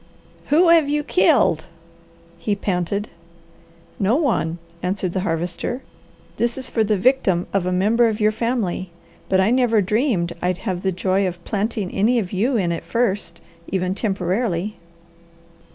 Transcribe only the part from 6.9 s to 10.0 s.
victim of a member of your family, but I never